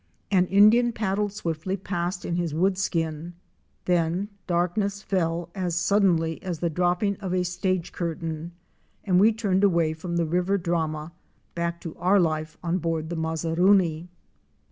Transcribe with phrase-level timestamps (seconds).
[0.31, 3.33] An Indian paddled swiftly past in his wood skin.
[3.85, 8.53] Then darkness fell as suddenly as the dropping of a stage curtain;
[9.03, 11.11] and we turned away from the river drama
[11.53, 14.07] back to our life on board the"' Mazaruni."